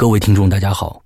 [0.00, 1.02] 各位听众，大家好，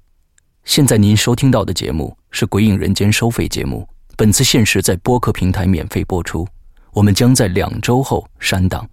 [0.64, 6.46] 现在您收听到的节目是《鬼影人间》收费节目，本次限时在播客平台免费播出，
[6.92, 8.86] 我们将在两周后删档。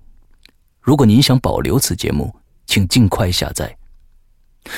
[0.79, 2.33] 如果您想保留此节目，
[2.65, 3.77] 请尽快下载。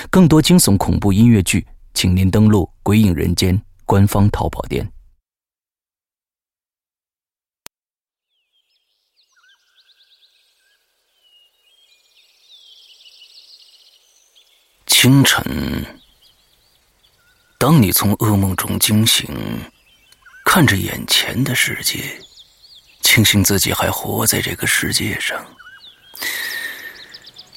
[0.09, 4.91] 更多惊悚恐怖音乐剧，请您登录《鬼影人间》官方淘宝店。
[15.01, 15.83] 清晨，
[17.57, 19.27] 当你从噩梦中惊醒，
[20.45, 22.03] 看着眼前的世界，
[23.01, 25.43] 庆幸自己还活在这个世界上，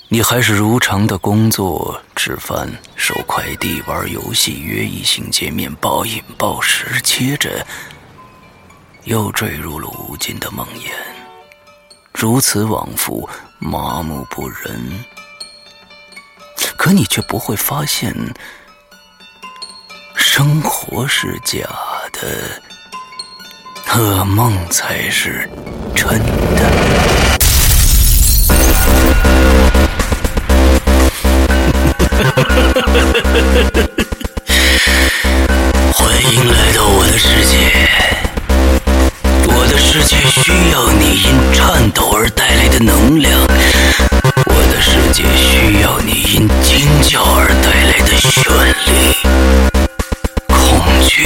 [0.09, 2.67] 你还是如常的工作、吃饭、
[2.97, 7.63] 收快递、玩游戏、约异性见面、暴饮暴食，接着
[9.05, 10.91] 又坠入了无尽的梦魇，
[12.15, 15.05] 如此往复，麻木不仁。
[16.77, 18.15] 可你却不会发现，
[20.15, 21.61] 生活是假
[22.13, 22.61] 的，
[23.89, 25.49] 噩梦才是
[25.95, 26.25] 真的。
[35.93, 37.89] 欢迎来到我的世界，
[39.47, 43.41] 我的世界需要你因颤抖而带来的能量。
[44.87, 48.45] 世界需要你因尖叫而带来的绚
[48.85, 49.17] 丽，
[50.47, 51.25] 恐惧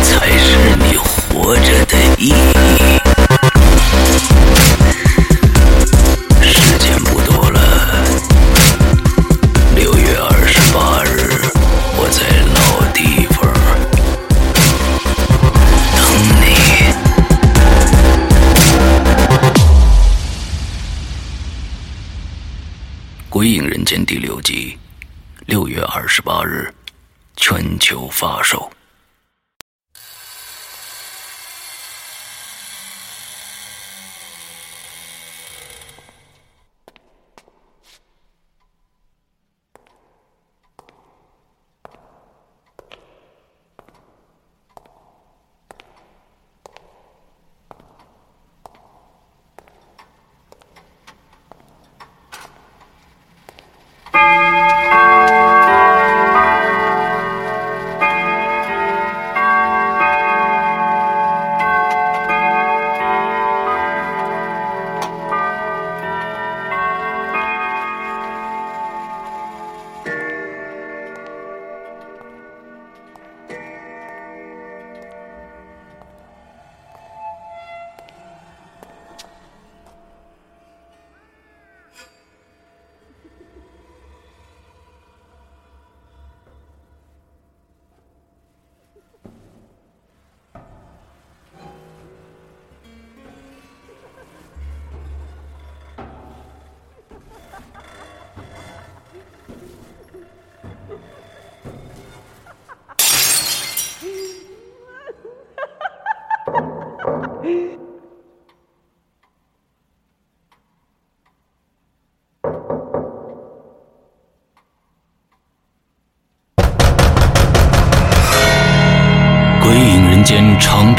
[0.00, 0.46] 才是
[0.78, 2.32] 你活着的意义。
[26.32, 26.72] 《八日，
[27.34, 28.70] 全球发售。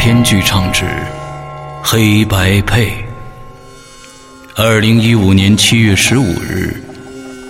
[0.03, 0.83] 篇剧唱之
[1.83, 2.87] 《黑白配》。
[4.55, 6.75] 二零一五年七月十五日，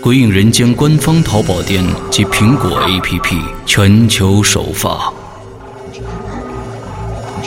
[0.01, 5.13] 鬼影人间官方淘宝店及苹果 APP 全球首发。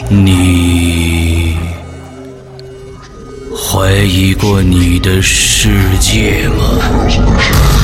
[0.09, 1.55] 你
[3.55, 5.69] 怀疑过你的世
[6.01, 7.84] 界吗？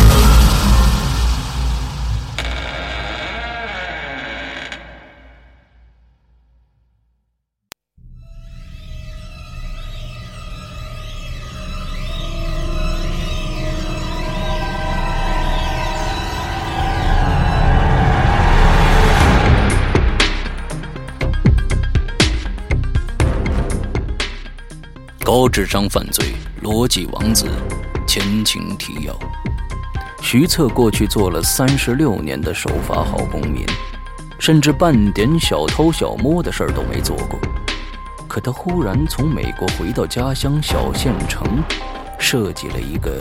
[25.33, 27.47] 高智商犯罪逻辑王子，
[28.05, 29.17] 前情提要：
[30.21, 33.65] 徐策过去做了三十六年的守法好公民，
[34.41, 37.39] 甚至半点小偷小摸的事儿都没做过。
[38.27, 41.63] 可他忽然从美国回到家乡小县城，
[42.19, 43.17] 设计了一个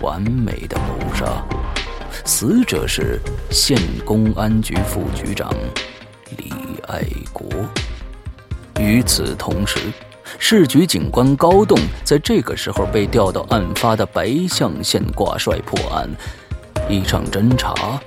[0.00, 1.44] 完美的谋杀，
[2.24, 5.54] 死者是县公安局副局长
[6.38, 6.50] 李
[6.88, 7.46] 爱国。
[8.80, 9.78] 与此同时。
[10.38, 16.08] 市局警官高栋在这个时候被调到案发的白象县挂帅破案，
[16.88, 18.00] 一场侦查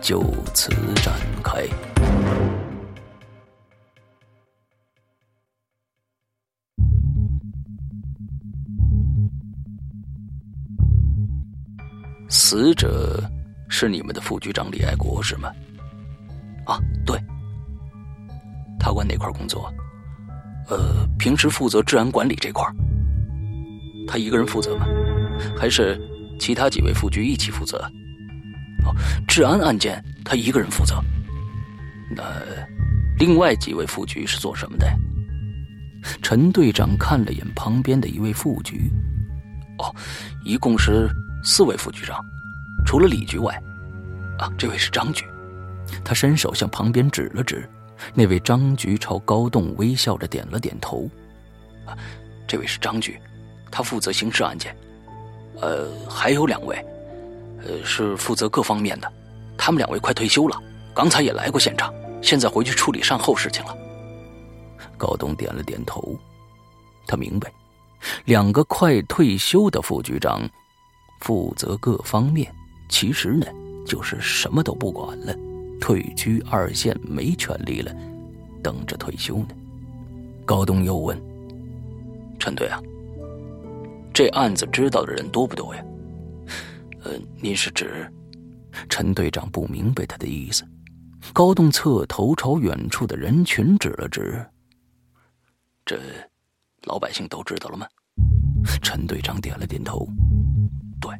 [0.00, 0.22] 就
[0.54, 0.70] 此
[1.02, 1.12] 展
[1.42, 1.64] 开。
[12.28, 13.20] 死者
[13.68, 15.50] 是你们的副局长李爱国是吗？
[16.66, 17.18] 啊，对。
[18.78, 19.72] 他管哪块工作？
[20.68, 22.64] 呃，平时负责治安管理这块
[24.06, 24.86] 他一个人负责吗？
[25.56, 26.00] 还是
[26.38, 27.78] 其他几位副局一起负责？
[28.84, 28.94] 哦，
[29.28, 31.02] 治安案件他一个人负责。
[32.10, 32.22] 那
[33.18, 34.86] 另外几位副局是做什么的？
[36.22, 38.90] 陈队长看了眼旁边的一位副局。
[39.78, 39.94] 哦，
[40.44, 41.08] 一共是
[41.42, 42.24] 四位副局长，
[42.86, 43.54] 除了李局外，
[44.38, 45.24] 啊，这位是张局。
[46.04, 47.68] 他伸手向旁边指了指。
[48.14, 51.08] 那位张局朝高栋微笑着点了点头，
[51.84, 51.96] 啊，
[52.46, 53.20] 这位是张局，
[53.70, 54.76] 他负责刑事案件，
[55.60, 56.76] 呃，还有两位，
[57.64, 59.12] 呃，是负责各方面的，
[59.56, 60.60] 他们两位快退休了，
[60.94, 63.76] 刚才也来过现场，现在回去处理善后事情了。
[64.98, 66.16] 高栋点了点头，
[67.06, 67.52] 他明白，
[68.24, 70.48] 两个快退休的副局长，
[71.20, 72.54] 负责各方面，
[72.88, 73.46] 其实呢，
[73.86, 75.34] 就是什么都不管了。
[75.80, 77.94] 退居二线没权利了，
[78.62, 79.48] 等着退休呢。
[80.44, 81.20] 高东又问
[82.38, 82.80] ：“陈队啊，
[84.12, 85.84] 这案子知道的人多不多呀
[87.04, 88.10] ？”“呃，您是指？”
[88.88, 90.64] 陈队长不明白他的意思。
[91.32, 94.44] 高栋侧头朝远处的人群指了指
[95.84, 95.98] ：“这
[96.84, 97.86] 老百姓都知道了吗？”
[98.82, 100.06] 陈队长点了点头
[101.00, 101.10] ：“对，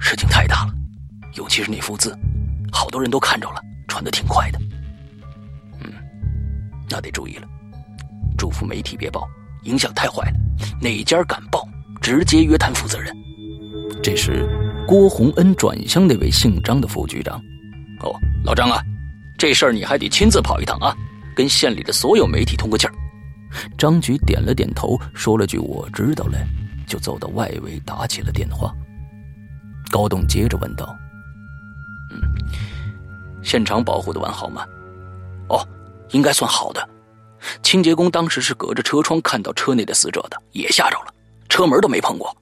[0.00, 0.74] 事情太大了，
[1.36, 2.16] 尤其是那幅字。”
[2.72, 4.58] 好多人都看着了，传的挺快的。
[5.80, 5.92] 嗯，
[6.88, 7.46] 那得注意了。
[8.38, 9.28] 嘱咐媒体别报，
[9.64, 10.36] 影响太坏了。
[10.80, 11.68] 哪家敢报，
[12.00, 13.14] 直接约谈负责人。
[14.02, 14.48] 这时，
[14.86, 17.38] 郭洪恩转向那位姓张的副局长
[18.00, 18.82] ：“哦，老张啊，
[19.36, 20.96] 这事儿你还得亲自跑一趟啊，
[21.36, 22.94] 跟县里的所有媒体通个气儿。”
[23.76, 26.38] 张局点了点头，说了句“我知道了”，
[26.86, 28.72] 就走到外围打起了电话。
[29.90, 30.96] 高栋接着问道。
[32.10, 32.20] 嗯，
[33.42, 34.66] 现场保护的完好吗？
[35.48, 35.66] 哦，
[36.10, 36.88] 应该算好的。
[37.62, 41.14] 清洁工当时是隔着车窗看到车内的死者的，也吓着了，
[41.48, 42.36] 车门都没碰过。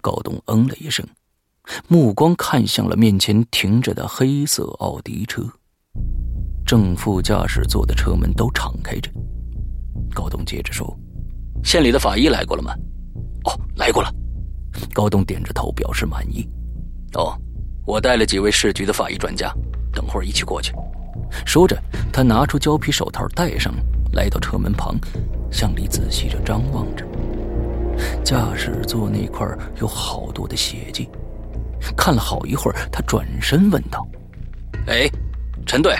[0.00, 1.06] 高东嗯了一声，
[1.86, 5.42] 目光看向了面前停着的黑色奥迪车，
[6.64, 9.10] 正副驾驶座的车门都敞开着。
[10.14, 10.98] 高东接着说
[11.62, 12.72] ：“县里的法医来过了吗
[13.44, 14.10] ？”“哦，来过了。”
[14.94, 16.48] 高东点着头表示满意。
[17.14, 17.38] “哦。”
[17.86, 19.52] 我带了几位市局的法医专家，
[19.92, 20.72] 等会儿一起过去。
[21.44, 21.76] 说着，
[22.12, 23.74] 他拿出胶皮手套戴上，
[24.12, 24.96] 来到车门旁，
[25.50, 27.04] 向里仔细着张望着。
[28.24, 29.46] 驾驶座那块
[29.80, 31.08] 有好多的血迹。
[31.96, 34.06] 看了好一会儿，他转身问道
[34.86, 35.08] ：“哎，
[35.66, 35.96] 陈队，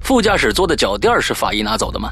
[0.00, 2.10] 副驾驶座的脚垫是法医拿走的吗？”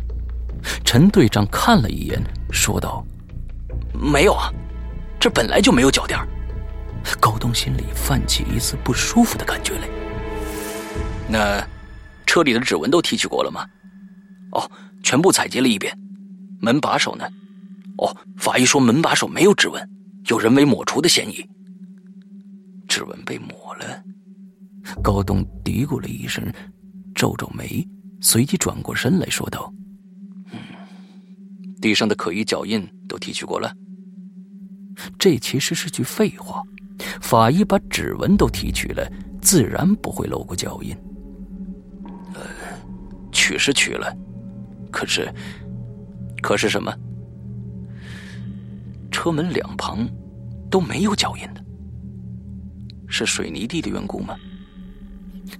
[0.84, 3.04] 陈队长看了一眼，说道
[3.92, 4.52] ：“没有啊，
[5.18, 6.18] 这本来就没有脚垫。”
[7.20, 9.88] 高东心里泛起一丝不舒服的感觉来。
[11.28, 11.66] 那
[12.26, 13.66] 车里的指纹都提取过了吗？
[14.52, 14.70] 哦，
[15.02, 15.96] 全部采集了一遍。
[16.60, 17.24] 门把手呢？
[17.98, 19.88] 哦，法医说门把手没有指纹，
[20.28, 21.46] 有人为抹除的嫌疑。
[22.88, 24.02] 指纹被抹了。
[25.02, 26.44] 高东嘀咕了一声，
[27.14, 27.86] 皱皱眉，
[28.20, 29.72] 随即转过身来说道
[30.52, 30.58] ：“嗯，
[31.80, 33.74] 地上的可疑脚印都提取过了。”
[35.18, 36.62] 这其实是句废话。
[37.20, 39.06] 法医把指纹都提取了，
[39.40, 40.96] 自然不会漏过脚印。
[42.34, 42.40] 呃，
[43.32, 44.14] 取是取了，
[44.90, 45.32] 可是，
[46.42, 46.92] 可是什么？
[49.10, 50.08] 车门两旁
[50.70, 51.64] 都没有脚印的，
[53.06, 54.36] 是水泥地的缘故吗？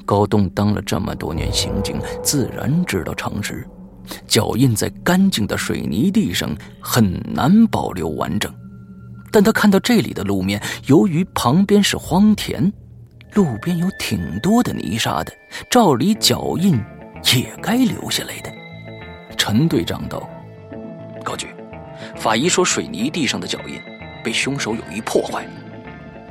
[0.05, 3.66] 高栋当了这么多年刑警，自然知道常识，
[4.26, 6.50] 脚印在干净的水泥地上
[6.81, 8.52] 很难保留完整。
[9.37, 12.73] 但他看到这里的路面，由于旁边是荒田，
[13.35, 15.33] 路边有挺多的泥沙的，
[15.71, 16.81] 照理脚印
[17.35, 18.50] 也该留下来的。
[19.37, 20.26] 陈队长道
[21.23, 21.49] ：“高局，
[22.16, 23.78] 法医说水泥地上的脚印
[24.25, 25.47] 被凶手有意破坏。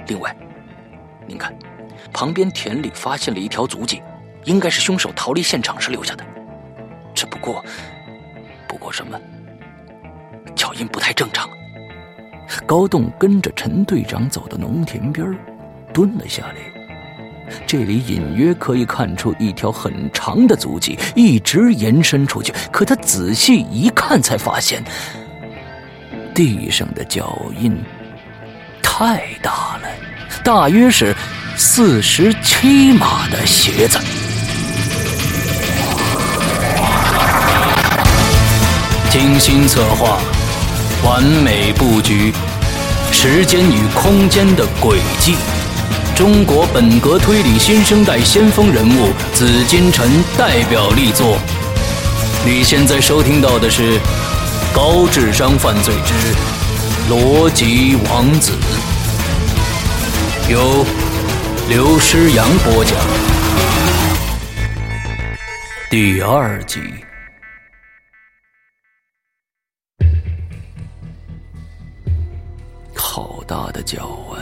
[0.07, 0.35] 另外，
[1.27, 1.55] 您看，
[2.12, 4.01] 旁边田里发现了一条足迹，
[4.45, 6.25] 应该是凶手逃离现场时留下的。
[7.13, 7.63] 只不过，
[8.67, 9.15] 不过什么？
[10.55, 11.47] 脚印不太正常。”
[12.65, 15.25] 高栋跟着陈队长走到农田边
[15.93, 16.55] 蹲了下来。
[17.67, 22.51] 这里隐约可以看出一条很长的足迹，一直延伸出去。
[22.71, 24.83] 可他仔细一看，才发现
[26.33, 27.77] 地上的脚印
[28.81, 29.87] 太大了，
[30.43, 31.15] 大约是
[31.55, 33.99] 四十七码的鞋子。
[39.11, 40.19] 精心策划，
[41.05, 42.33] 完美布局，
[43.12, 45.35] 时间与空间的轨迹。
[46.15, 51.38] 中国本格推理新生代先锋人物紫金陈代表力作。
[52.43, 54.00] 你现在收听到的是
[54.74, 58.53] 《高智商犯罪之逻辑王子》，
[60.51, 60.83] 由
[61.69, 62.97] 刘诗阳播讲，
[65.88, 67.04] 第二集。
[73.47, 74.41] 大的脚啊！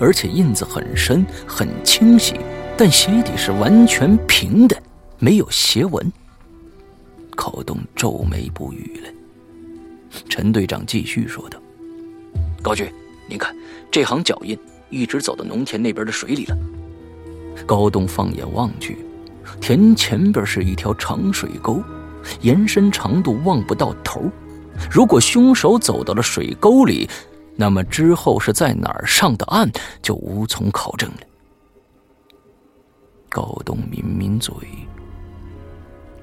[0.00, 2.34] 而且印子很深，很清晰，
[2.76, 4.80] 但鞋底是完全平的，
[5.18, 6.12] 没有鞋纹。
[7.34, 9.10] 高东皱眉不语了。
[10.28, 11.58] 陈队长继续说道
[12.62, 12.92] ：“高局，
[13.28, 13.54] 您看，
[13.90, 14.58] 这行脚印
[14.90, 16.56] 一直走到农田那边的水里了。”
[17.66, 18.98] 高东放眼望去，
[19.60, 21.82] 田前边是一条长水沟，
[22.40, 24.30] 延伸长度望不到头。
[24.90, 27.08] 如果凶手走到了水沟里，
[27.60, 29.68] 那么之后是在哪儿上的岸，
[30.00, 31.16] 就无从考证了。
[33.28, 34.54] 高东抿抿嘴，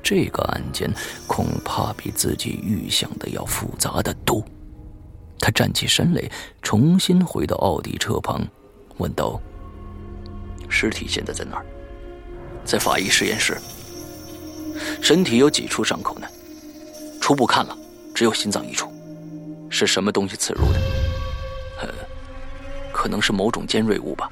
[0.01, 0.89] 这个案件
[1.27, 4.41] 恐怕比自己预想的要复杂的多。
[5.37, 6.23] 他站起身来，
[6.61, 8.41] 重新回到奥迪车旁，
[8.97, 9.37] 问道
[10.69, 11.65] ：“尸体现在在哪儿
[12.63, 13.57] ？”“在法医实验室。
[15.03, 16.25] ”“身体有几处伤口呢
[17.19, 17.77] ？”“初步看了，
[18.13, 18.89] 只有心脏一处。
[19.69, 20.79] ”“是什么东西刺入的？”
[23.05, 24.27] 可能是某种尖锐物吧，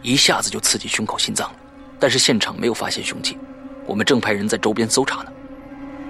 [0.00, 1.58] 一下子就刺激胸口、心脏了。
[2.00, 3.36] 但是现场没有发现凶器，
[3.84, 5.32] 我们正派人在周边搜查呢。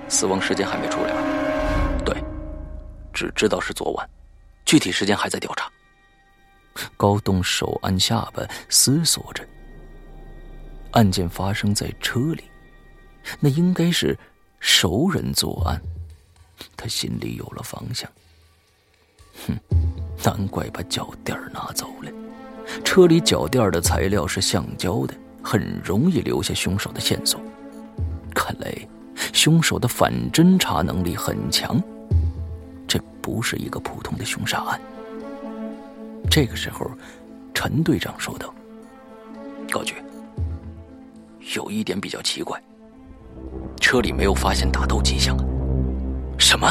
[0.09, 1.21] 死亡时间还没出来吧？
[2.04, 2.16] 对，
[3.12, 4.09] 只知道是昨晚，
[4.64, 5.68] 具体时间还在调查。
[6.97, 9.44] 高栋手按下巴，思索着。
[10.92, 12.44] 案件发生在车里，
[13.40, 14.16] 那应该是
[14.61, 15.83] 熟人作案。
[16.76, 18.09] 他心里有了方向。
[19.49, 20.03] 哼。
[20.25, 22.11] 难怪把脚垫拿走了。
[22.83, 27.38] 车里脚垫的材料是橡胶的，很容易留下凶手的线索。
[28.35, 28.75] 看来，
[29.33, 31.78] 凶手的反侦查能力很强。
[32.88, 34.81] 这不是一个普通的凶杀案。
[36.31, 36.90] 这个时候，
[37.52, 38.52] 陈队长说道
[39.71, 39.95] ：“高局，
[41.54, 42.61] 有一点比较奇怪，
[43.78, 45.37] 车里没有发现打斗迹象。”
[46.38, 46.66] 什么？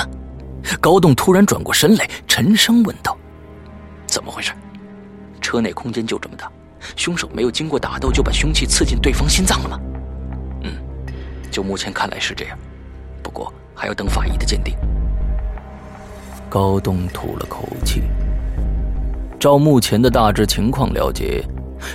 [0.82, 3.16] 高栋突然转过身来，沉声问道。
[4.14, 4.52] 怎么回事？
[5.42, 6.48] 车内空间就这么大，
[6.96, 9.80] 凶手没有经过打斗就把凶器刺进对方心脏了吗？
[10.62, 10.72] 嗯，
[11.50, 12.56] 就目前看来是这样，
[13.24, 14.76] 不过还要等法医的鉴定。
[16.48, 18.04] 高东吐了口气。
[19.40, 21.44] 照目前的大致情况了解，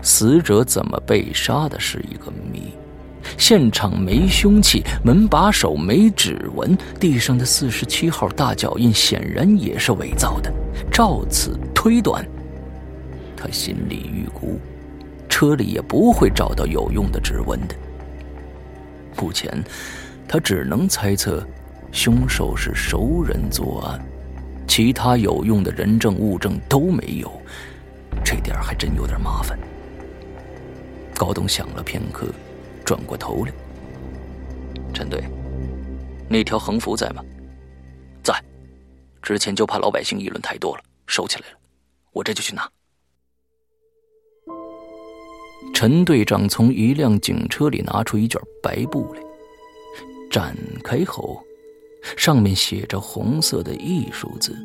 [0.02, 2.72] 死者怎么被杀的是一个谜。
[3.36, 10.52] 现场没凶器，门把手没指纹，地上的四十七号大脚印显然也是伪造的。
[10.90, 11.56] 照此。
[11.80, 12.26] 推断，
[13.36, 14.58] 他心里预估，
[15.28, 17.76] 车里也不会找到有用的指纹的。
[19.16, 19.62] 目前，
[20.26, 21.46] 他只能猜测，
[21.92, 24.04] 凶手是熟人作案，
[24.66, 27.30] 其他有用的人证物证都没有，
[28.24, 29.56] 这点还真有点麻烦。
[31.14, 32.26] 高东想了片刻，
[32.84, 33.52] 转过头来
[34.92, 35.22] ：“陈队，
[36.28, 37.22] 那条横幅在吗
[38.20, 38.34] ？”“在。”
[39.22, 41.57] 之前就怕老百姓议论太多了，收起来了。
[42.18, 42.68] 我这就去拿。
[45.72, 49.20] 陈队长从一辆警车里拿出一卷白布来，
[50.28, 51.40] 展开后，
[52.16, 54.56] 上面写着红色的艺术字。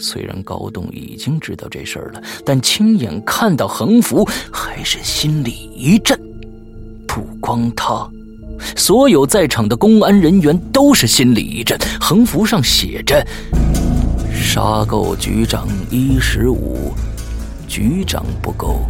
[0.00, 6.18] 虽然高栋已经知道这事儿了，但亲眼看到横幅，还是心里一震。
[7.06, 8.10] 不光他，
[8.76, 11.78] 所有在场的公安人员都是心里一震。
[12.00, 13.24] 横幅上写着。
[14.42, 16.92] 杀够局长一十五，
[17.68, 18.80] 局长不够，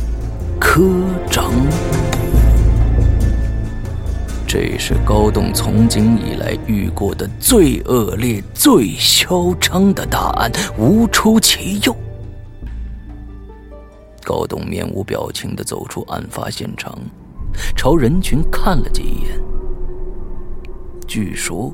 [0.59, 0.83] 科
[1.31, 1.77] 长补。
[4.49, 11.95] 这是高栋从警以来遇过的最恶劣、最嚣张的大案，无出其右。
[14.25, 16.99] 高栋面无表情的走出案发现场，
[17.77, 19.39] 朝人群看了几眼。
[21.07, 21.73] 据说。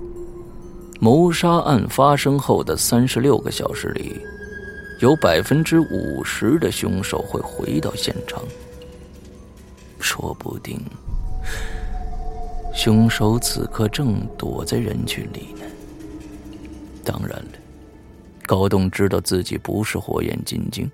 [1.00, 4.20] 谋杀案发生后的三十六个小时里，
[5.00, 8.42] 有百分之五十的凶手会回到现场。
[10.00, 10.80] 说不定，
[12.74, 15.64] 凶手此刻正躲在人群里呢。
[17.04, 17.58] 当然了，
[18.44, 20.90] 高栋知道自己不是火眼金睛，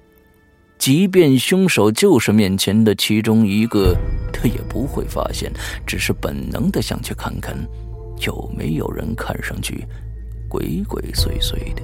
[0.78, 3.96] 即便凶手就是面前的其中一个，
[4.32, 5.50] 他也不会发现，
[5.87, 7.56] 只是本能的想去看看，
[8.21, 9.87] 有没有人看上去
[10.49, 11.83] 鬼鬼祟祟的。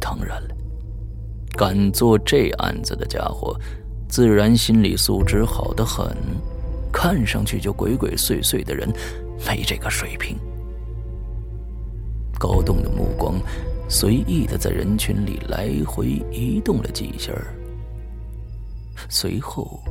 [0.00, 0.54] 当然了，
[1.56, 3.58] 敢做这案子的家伙，
[4.08, 6.16] 自然心理素质好得很。
[6.92, 8.88] 看上去就鬼鬼祟祟的人，
[9.44, 10.36] 没这个水平。
[12.38, 13.34] 高栋的目光
[13.88, 17.32] 随意的在人群里来回移动了几下，
[19.08, 19.82] 随后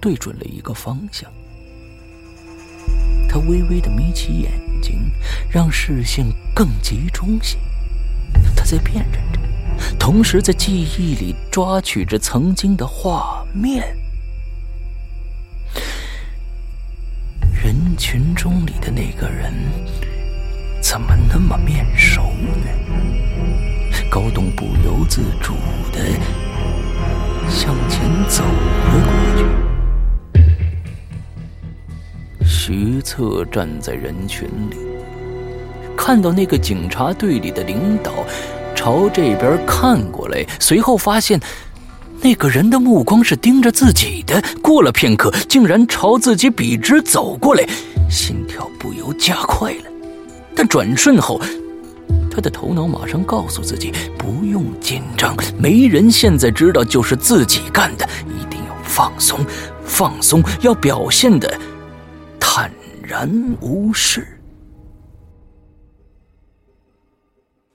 [0.00, 1.28] 对准了一个方向。
[3.36, 4.50] 他微微的眯起眼
[4.80, 5.12] 睛，
[5.50, 6.24] 让视线
[6.54, 7.58] 更集中些。
[8.56, 9.38] 他在辨认着，
[9.98, 13.94] 同时在记忆里抓取着曾经的画面。
[17.52, 19.52] 人群中里的那个人。
[20.80, 22.70] 怎么那么面熟呢？
[24.08, 25.52] 高栋不由自主
[25.92, 26.00] 的
[27.50, 29.65] 向前走了过去。
[32.66, 34.76] 徐策站在人群里，
[35.96, 38.10] 看到那个警察队里的领导
[38.74, 41.40] 朝这边看过来，随后发现
[42.20, 44.42] 那个人的目光是盯着自己的。
[44.60, 47.64] 过了片刻，竟然朝自己笔直走过来，
[48.10, 49.84] 心跳不由加快了。
[50.52, 51.40] 但转瞬后，
[52.28, 59.38] 他的头脑马上告诉自己不用紧张，没人现在知道就是自己干的，一定要放松，
[59.84, 61.56] 放松，要表现的
[63.06, 64.26] 然无事。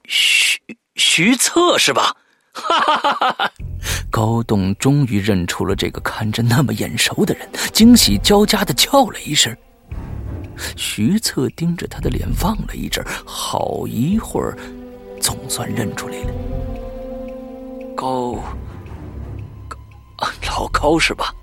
[0.05, 0.59] 徐
[0.95, 2.15] 徐策是吧？
[2.53, 3.51] 哈哈哈哈哈！
[4.09, 9.55] 高栋终于认出了这个看着那么眼熟的人，惊喜交加的叫了一声。
[10.75, 14.57] 徐策盯着他的脸望了一阵，好一会儿，
[15.21, 16.33] 总算认出来了。
[17.95, 18.37] 高，
[20.45, 21.33] 老高是吧？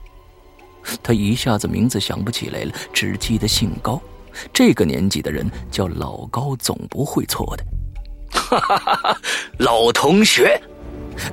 [1.02, 4.00] 他一下子名字想不起来了，只记得姓高。
[4.52, 7.65] 这个年纪的人叫老高，总不会错的。
[8.30, 9.21] 哈哈哈哈
[9.58, 10.60] 老同学，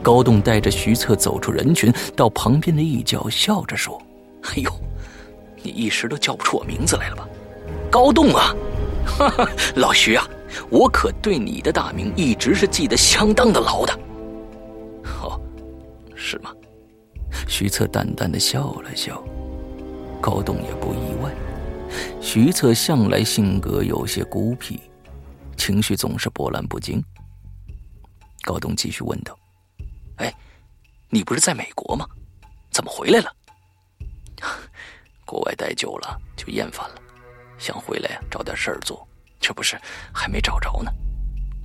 [0.02, 4.02] 高栋带着徐策走出人群，到旁边的一角，笑着说
[4.48, 4.72] ：“哎呦，
[5.62, 7.28] 你一时都叫不出我名字来了吧？”
[7.92, 8.56] 高栋啊，
[9.06, 10.28] 哈哈，老徐啊，
[10.70, 13.94] 我可对你的大名一直是记得相当的牢的。
[15.22, 15.40] 哦，
[16.16, 16.52] 是吗？
[17.48, 19.22] 徐策淡淡的笑了笑，
[20.26, 21.32] 高栋也不意外。
[22.20, 24.82] 徐策向来性格有些孤僻，
[25.56, 27.00] 情绪总是波澜不惊。
[28.42, 29.38] 高栋继续问道
[30.18, 30.34] ：“哎，
[31.10, 32.08] 你不是在美国吗？
[32.72, 33.32] 怎么回来了？
[35.28, 36.96] 国外待久了就厌烦了。”
[37.60, 39.08] 想回来，找点事儿做，
[39.40, 39.80] 这不是
[40.12, 40.92] 还没找着呢。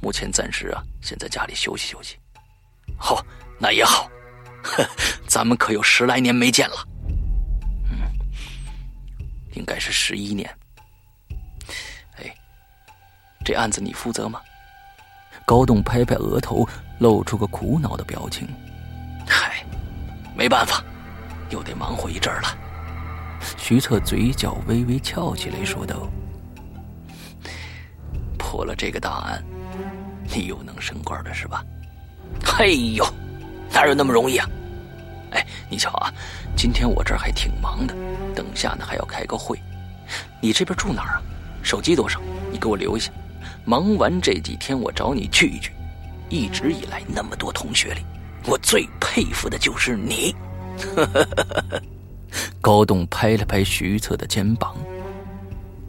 [0.03, 2.19] 目前暂时啊，先在家里休息休息。
[2.99, 3.25] 好，
[3.59, 4.07] 那也好，
[5.27, 6.87] 咱们可有十来年没见了。
[9.55, 10.49] 应该是十一年。
[12.17, 12.35] 哎，
[13.45, 14.41] 这案子你负责吗？
[15.47, 18.47] 高栋拍拍额头，露出个苦恼的表情。
[19.27, 19.65] 嗨，
[20.37, 20.85] 没办法，
[21.51, 22.57] 又得忙活一阵了。
[23.57, 26.09] 徐策嘴角微微翘起来，说道
[28.39, 29.43] ：“破了这个大案，
[30.33, 31.65] 你又能升官了，是吧
[32.45, 33.05] ？”“嘿呦，
[33.73, 34.49] 哪有那么容易啊
[35.31, 36.13] ？”“哎，你瞧啊，
[36.57, 37.95] 今天我这儿还挺忙的，
[38.35, 39.61] 等下呢还要开个会。
[40.41, 41.23] 你这边住哪儿啊？
[41.63, 42.21] 手机多少？
[42.51, 43.13] 你给我留一下。
[43.65, 45.71] 忙完这几天，我找你聚一聚。
[46.29, 48.01] 一直以来，那么多同学里，
[48.47, 50.35] 我最佩服的就是你。”
[50.97, 51.83] 呵呵呵呵呵。
[52.61, 54.75] 高栋拍了拍徐策的肩膀，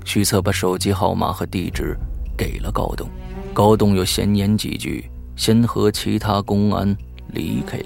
[0.04, 1.96] 徐策把手机号码和地址
[2.38, 3.08] 给了高栋，
[3.54, 6.96] 高栋又闲言几句，先和其他公安
[7.30, 7.86] 离开了，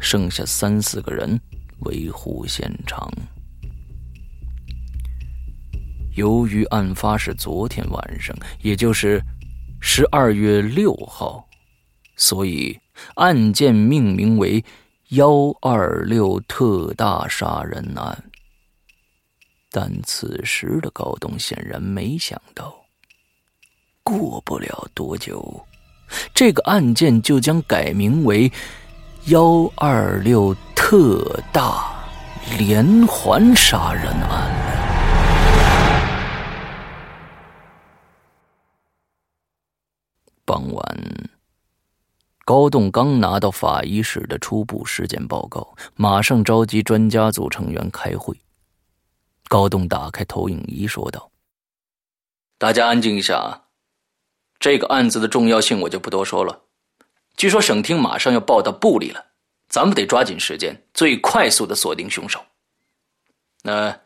[0.00, 1.40] 剩下三四个人
[1.80, 3.10] 维护现场。
[6.14, 9.22] 由于案发是昨天晚上，也就是
[9.80, 11.46] 十二月六号，
[12.16, 12.78] 所以
[13.14, 14.64] 案件命名为。
[15.12, 15.30] 幺
[15.62, 18.24] 二六特大杀人案，
[19.70, 22.84] 但此时的高东显然没想到，
[24.02, 25.66] 过不了多久，
[26.34, 28.52] 这个案件就将改名为
[29.26, 31.92] 幺二六特大
[32.56, 34.50] 连环杀人案。
[40.46, 41.30] 傍晚。
[42.46, 48.34] 高栋刚拿到法医室的初步尸检报告，马上召集专家组成员开会。
[49.48, 51.30] 高栋打开投影仪说道
[52.56, 53.64] ：“大家安静一下啊！
[54.58, 56.67] 这个案子的重要性我就不多说了。
[57.38, 59.24] 据说省厅马上要报到部里了，
[59.68, 62.44] 咱们得抓紧时间，最快速的锁定凶手。
[63.62, 64.00] 那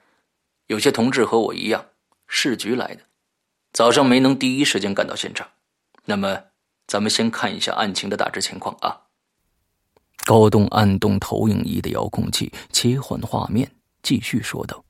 [0.67, 1.83] 有些同志和我一样，
[2.27, 3.01] 市局来的，
[3.73, 5.49] 早上没能第一时间赶到现场。
[6.05, 6.43] 那么，
[6.87, 9.01] 咱们先看一下案情的大致情况啊。
[10.27, 13.69] 高栋按动投影仪的遥控器，切换画面，
[14.03, 14.85] 继续说道：“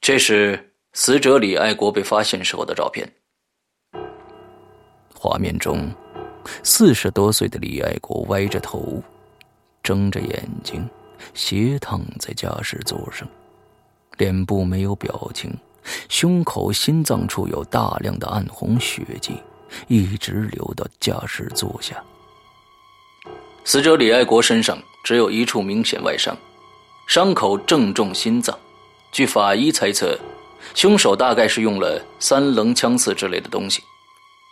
[0.00, 3.12] 这是死者李爱国被发现时候的照片。
[5.12, 5.92] 画面中，
[6.62, 9.02] 四十多岁的李爱国歪着头，
[9.82, 10.88] 睁着眼睛，
[11.34, 13.26] 斜躺在驾驶座上，
[14.18, 15.52] 脸部没有表情，
[16.08, 19.34] 胸口、心脏处有大量的暗红血迹，
[19.88, 22.02] 一直流到驾驶座下。”
[23.64, 26.36] 死者李爱国身上只有一处明显外伤，
[27.06, 28.58] 伤口正中心脏。
[29.12, 30.18] 据法医猜测，
[30.74, 33.82] 凶手大概是用了三棱枪刺之类的东西，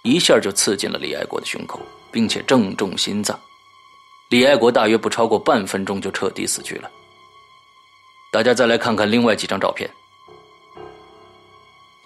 [0.02, 3.38] 一下就刺进了李爱国的胸口，并且正中心脏。
[4.28, 6.90] 李爱国大约不超过半分钟就彻底死去了。
[8.30, 9.90] 大家再来看看另外几张照片，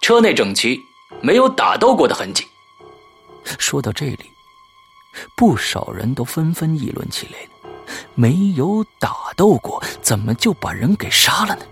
[0.00, 0.80] 车内整齐，
[1.20, 2.46] 没有打斗过的痕迹。
[3.58, 4.30] 说到这里。
[5.36, 7.38] 不少人都纷纷议论起来
[8.16, 11.64] 没有打斗过，怎么就把人给杀了呢？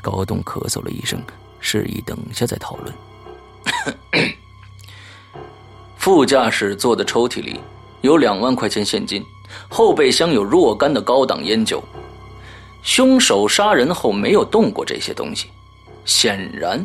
[0.00, 1.20] 高栋咳嗽了一声，
[1.58, 2.94] 示意等下再讨论。
[6.04, 7.58] 副驾驶座的抽屉里
[8.02, 9.24] 有两万块钱现金，
[9.70, 11.82] 后备箱有若干的高档烟酒。
[12.82, 15.48] 凶手杀人后没有动过这些东西，
[16.04, 16.84] 显然，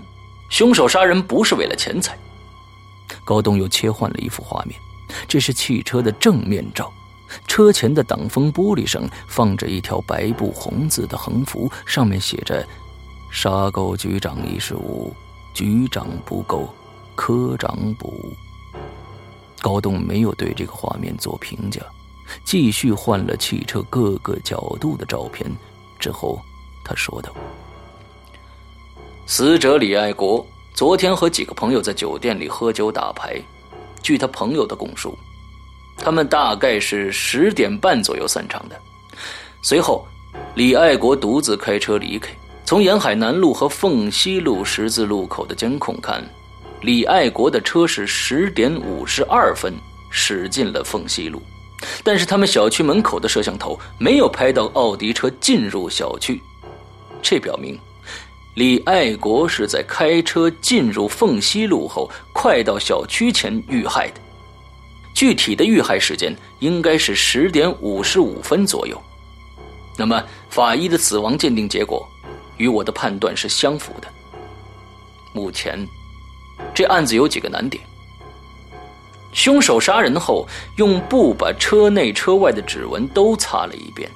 [0.49, 2.17] 凶手杀人不是为了钱财。
[3.25, 4.79] 高栋又切换了一幅画面。
[5.27, 6.89] 这是汽车的正面照，
[7.45, 12.65] 车前的挡风玻璃上放着一条白布红字的横幅，上面写着
[13.29, 15.13] “杀够局长一十五，
[15.53, 16.73] 局长不够，
[17.15, 18.31] 科长补”。
[19.61, 21.81] 高栋没有对这个画面做评价，
[22.43, 25.49] 继续换了汽车各个角度的照片。
[25.99, 26.39] 之后，
[26.83, 27.29] 他说道
[29.27, 33.41] ：“死者李爱国昨天和几个朋友在酒店里喝酒打牌。”
[34.01, 35.17] 据他朋友的供述，
[35.97, 38.81] 他们大概是十点半左右散场的。
[39.61, 40.07] 随后，
[40.55, 42.31] 李爱国独自开车离开。
[42.63, 46.23] 从沿海南路和凤西路十字路口的监控看，
[46.81, 49.73] 李爱国的车是十点五十二分
[50.09, 51.41] 驶进了凤西路，
[52.03, 56.41] 但是他们小区门口的摄像头没有拍到奥迪车进入小区，
[57.21, 57.77] 这表明。
[58.55, 64.21] 李爱国是在开车进入凤西路后，快到小区前遇害的。
[65.13, 69.01] 具体的遇害时间应该是十点五十五分左右。
[69.97, 72.07] 那么，法医的死亡鉴定结果
[72.55, 74.07] 与我的判断是相符的。
[75.33, 75.87] 目前，
[76.73, 77.83] 这案子有几个难点：
[79.33, 84.09] 凶手杀人后用布把车内车外的指纹都擦了一遍。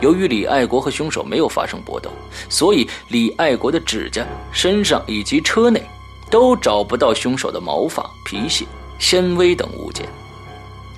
[0.00, 2.10] 由于李爱国和凶手没有发生搏斗，
[2.48, 5.82] 所以李爱国的指甲、身上以及车内
[6.30, 8.64] 都找不到凶手的毛发、皮屑、
[8.98, 10.08] 纤维等物件，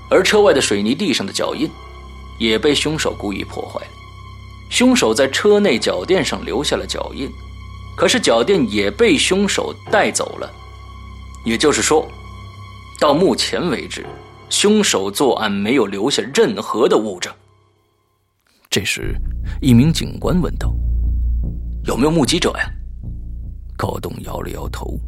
[0.09, 1.69] 而车外的水泥地上的脚印
[2.39, 3.91] 也被凶手故意破坏了。
[4.71, 7.29] 凶手在车内脚垫上留下了脚印，
[7.97, 10.51] 可是脚垫也被凶手带走了。
[11.45, 12.09] 也就是说，
[13.01, 14.07] 到目前为止，
[14.49, 17.33] 凶手作案没有留下任何的物证。
[18.71, 19.15] 这时，
[19.61, 20.73] 一名警官问道
[21.85, 22.71] ：“有没有目击者呀？”
[23.77, 24.99] 高栋摇了摇头。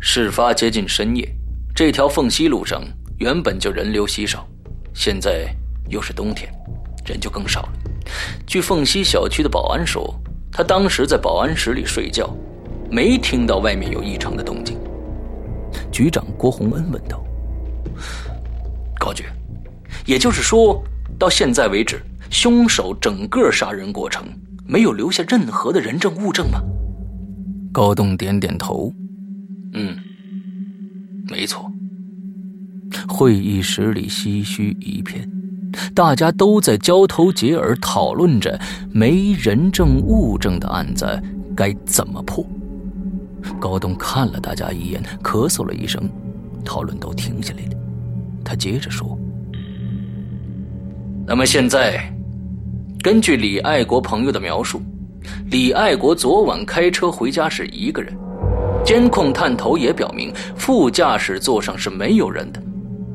[0.00, 1.26] 事发接近深夜，
[1.74, 2.82] 这条凤溪路上
[3.18, 4.46] 原本就人流稀少，
[4.92, 5.48] 现在
[5.88, 6.52] 又是冬天，
[7.04, 7.72] 人就更少了。
[8.46, 10.14] 据凤溪小区的保安说，
[10.56, 12.34] 他当时在保安室里睡觉，
[12.90, 14.78] 没听到外面有异常的动静。
[15.92, 17.22] 局长郭洪恩问道
[18.98, 19.26] ：“高局，
[20.06, 20.82] 也就是说？”
[21.18, 24.24] 到现在为止，凶手整个杀人过程
[24.66, 26.58] 没有留下任何的人证物证吗？
[27.70, 28.90] 高栋点点头，
[29.74, 29.94] 嗯，
[31.28, 31.70] 没错。
[33.06, 35.30] 会议室里唏嘘一片，
[35.94, 38.58] 大家都在交头接耳讨论着
[38.92, 41.06] 没人证物证的案子
[41.56, 42.44] 该怎么破。
[43.60, 46.02] 高栋看了大家一眼，咳嗽了一声，
[46.64, 47.78] 讨论都停下来了。
[48.44, 49.18] 他接着说。
[51.26, 52.12] 那么现在，
[53.02, 54.80] 根据李爱国朋友的描述，
[55.50, 58.16] 李爱国昨晚开车回家是一个人，
[58.84, 62.62] 监控探头也表明副驾驶座上是没有人的，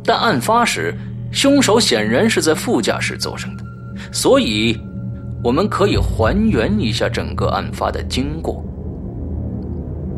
[0.04, 0.93] 但案发时
[1.32, 3.63] 凶手显然是在副驾驶座上的，
[4.12, 4.78] 所以
[5.44, 8.63] 我们可以还原一下整个案发的经过。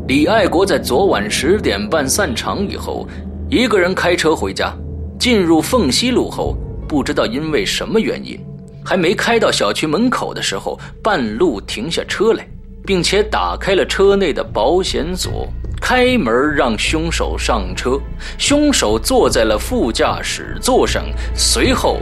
[0.06, 3.08] 李爱国在昨晚十点半散场以后，
[3.48, 4.74] 一个人开车回家。
[5.16, 6.54] 进入凤西路后，
[6.86, 8.38] 不知道因为什么原因，
[8.84, 12.46] 还没开到小区门口的时候，半路停下车来，
[12.84, 15.48] 并且打开了车内的保险锁，
[15.86, 18.00] 开门让凶手上车。
[18.38, 21.04] 凶手坐在了副驾驶座上，
[21.36, 22.00] 随后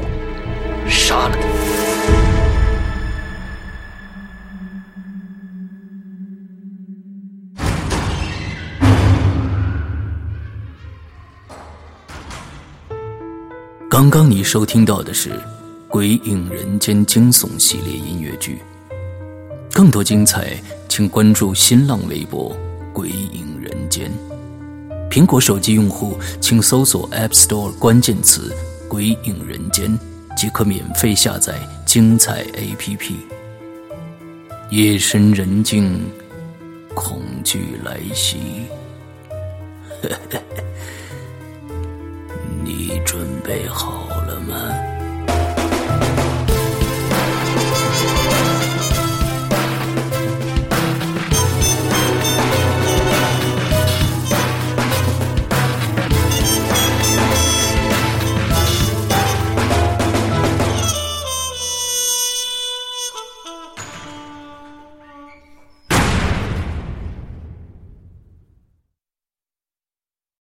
[0.88, 1.48] 杀了他。
[13.90, 15.30] 刚刚你收听到的是
[15.88, 18.58] 《鬼影人间》惊悚系列音乐剧，
[19.72, 20.52] 更多精彩，
[20.88, 22.56] 请关注新浪微博
[22.94, 23.60] “鬼影
[23.92, 24.10] 间”。
[25.12, 28.50] 苹果手机用户请搜索 App Store 关键词
[28.88, 29.98] “鬼影人间”，
[30.38, 33.12] 即可免费下载精彩 APP。
[34.70, 36.00] 夜深人静，
[36.94, 38.38] 恐惧来袭。
[42.64, 44.91] 你准备好了吗？